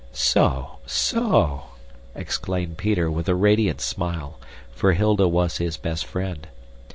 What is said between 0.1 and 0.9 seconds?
"So!